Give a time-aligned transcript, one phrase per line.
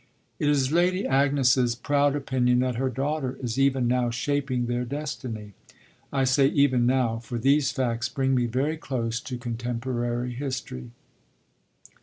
[0.39, 5.53] It is Lady Agnes's proud opinion that her daughter is even now shaping their destiny.
[6.11, 10.89] I say "even now," for these facts bring me very close to contemporary history.